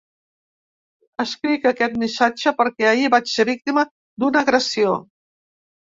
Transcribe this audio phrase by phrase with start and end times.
[1.23, 3.85] Escric aquest missatge perquè ahir vaig ser víctima
[4.25, 4.99] d’una agressió.